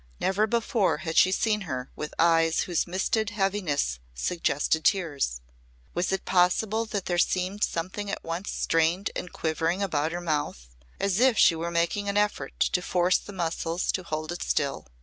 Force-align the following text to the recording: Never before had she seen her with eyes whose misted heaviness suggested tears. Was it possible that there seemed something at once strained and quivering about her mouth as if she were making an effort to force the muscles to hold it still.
Never 0.19 0.47
before 0.47 0.97
had 1.05 1.15
she 1.15 1.31
seen 1.31 1.61
her 1.61 1.91
with 1.95 2.15
eyes 2.17 2.61
whose 2.61 2.87
misted 2.87 3.29
heaviness 3.29 3.99
suggested 4.15 4.83
tears. 4.83 5.41
Was 5.93 6.11
it 6.11 6.25
possible 6.25 6.87
that 6.87 7.05
there 7.05 7.19
seemed 7.19 7.63
something 7.63 8.09
at 8.09 8.23
once 8.23 8.49
strained 8.49 9.11
and 9.15 9.31
quivering 9.31 9.83
about 9.83 10.11
her 10.11 10.19
mouth 10.19 10.69
as 10.99 11.19
if 11.19 11.37
she 11.37 11.53
were 11.55 11.69
making 11.69 12.09
an 12.09 12.17
effort 12.17 12.59
to 12.61 12.81
force 12.81 13.19
the 13.19 13.31
muscles 13.31 13.91
to 13.91 14.01
hold 14.01 14.31
it 14.31 14.41
still. 14.41 14.87